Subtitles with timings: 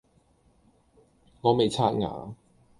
[1.41, 2.33] 我未刷牙